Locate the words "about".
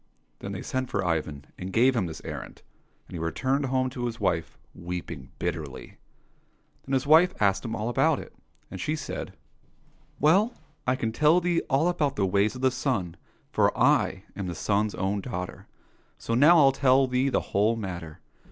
7.87-8.17, 11.87-12.15